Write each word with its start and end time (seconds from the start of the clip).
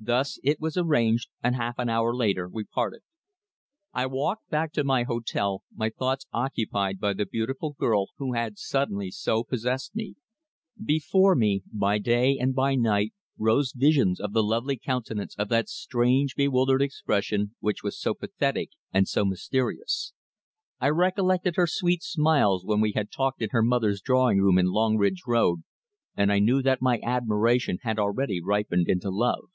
Thus 0.00 0.40
it 0.42 0.58
was 0.58 0.76
arranged, 0.76 1.28
and 1.40 1.54
half 1.54 1.78
an 1.78 1.88
hour 1.88 2.12
later 2.12 2.48
we 2.48 2.64
parted. 2.64 3.02
I 3.92 4.06
walked 4.06 4.50
back 4.50 4.72
to 4.72 4.82
my 4.82 5.04
hotel, 5.04 5.62
my 5.72 5.88
thoughts 5.88 6.26
occupied 6.32 6.98
by 6.98 7.12
the 7.12 7.24
beautiful 7.24 7.76
girl 7.78 8.08
who 8.18 8.32
had 8.32 8.58
suddenly 8.58 9.12
so 9.12 9.44
possessed 9.44 9.94
me. 9.94 10.16
Before 10.84 11.36
me, 11.36 11.62
by 11.72 11.98
day 11.98 12.36
and 12.38 12.56
by 12.56 12.74
night, 12.74 13.12
rose 13.38 13.70
visions 13.72 14.18
of 14.18 14.32
the 14.32 14.42
lovely 14.42 14.76
countenance 14.76 15.36
of 15.38 15.48
that 15.50 15.68
strange, 15.68 16.32
half 16.32 16.36
bewildered 16.38 16.82
expression 16.82 17.54
which 17.60 17.84
was 17.84 17.96
so 17.98 18.14
pathetic 18.14 18.70
and 18.92 19.06
so 19.06 19.24
mysterious. 19.24 20.12
I 20.80 20.88
recollected 20.90 21.54
her 21.54 21.68
sweet 21.68 22.02
smiles 22.02 22.64
when 22.64 22.80
we 22.80 22.92
had 22.96 23.12
talked 23.12 23.40
in 23.42 23.50
her 23.50 23.62
mother's 23.62 24.00
drawing 24.02 24.40
room 24.40 24.58
in 24.58 24.66
Longridge 24.66 25.22
Road, 25.24 25.62
and 26.16 26.32
I 26.32 26.40
knew 26.40 26.62
that 26.62 26.82
my 26.82 26.98
admiration 27.04 27.78
had 27.82 28.00
already 28.00 28.42
ripened 28.42 28.88
into 28.88 29.08
love. 29.08 29.50